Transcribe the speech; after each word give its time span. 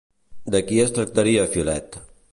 De 0.55 0.61
qui 0.71 0.79
es 0.85 0.95
tractaria 0.95 1.47
Filet? 1.57 2.03